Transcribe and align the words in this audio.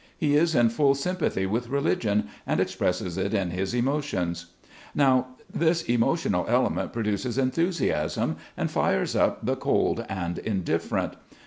He 0.17 0.35
is 0.35 0.55
in 0.55 0.69
full 0.69 0.95
sympathy 0.95 1.45
with 1.45 1.69
religion, 1.69 2.27
and 2.47 2.59
expresses 2.59 3.19
it 3.19 3.35
in 3.35 3.51
his 3.51 3.71
emotions. 3.75 4.47
Now, 4.95 5.35
this 5.47 5.83
emotional 5.83 6.43
element 6.49 6.91
produces 6.91 7.37
enthusiasm 7.37 8.37
and 8.57 8.71
fires 8.71 9.15
up 9.15 9.45
the 9.45 9.55
cold 9.55 10.03
and 10.09 10.39
indifferent. 10.39 11.17